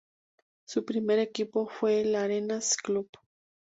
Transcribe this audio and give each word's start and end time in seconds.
Su 0.65 0.83
primer 0.83 1.19
equipo 1.19 1.67
fue 1.67 2.01
el 2.01 2.15
Arenas 2.15 2.75
Club. 2.75 3.07